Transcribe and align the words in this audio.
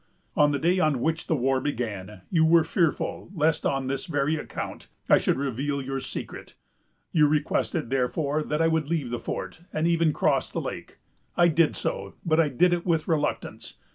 "On 0.35 0.51
the 0.51 0.57
day 0.57 0.79
on 0.79 0.99
which 0.99 1.27
the 1.27 1.35
war 1.35 1.61
began, 1.61 2.21
you 2.31 2.43
were 2.43 2.63
fearful 2.63 3.29
lest, 3.35 3.67
on 3.67 3.85
this 3.85 4.07
very 4.07 4.35
account, 4.35 4.87
I 5.07 5.19
should 5.19 5.37
reveal 5.37 5.79
your 5.79 5.99
secret. 5.99 6.55
You 7.11 7.27
requested, 7.27 7.91
therefore, 7.91 8.41
that 8.41 8.63
I 8.63 8.67
would 8.67 8.87
leave 8.89 9.11
the 9.11 9.19
fort, 9.19 9.61
and 9.71 9.85
even 9.85 10.11
cross 10.11 10.49
the 10.51 10.59
lake. 10.59 10.97
I 11.37 11.49
did 11.49 11.75
so; 11.75 12.15
but 12.25 12.39
I 12.39 12.49
did 12.49 12.73
it 12.73 12.83
with 12.83 13.07
reluctance. 13.07 13.75